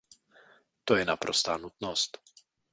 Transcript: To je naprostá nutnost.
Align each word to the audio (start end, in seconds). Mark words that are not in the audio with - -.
To 0.83 0.95
je 0.95 1.05
naprostá 1.05 1.57
nutnost. 1.57 2.17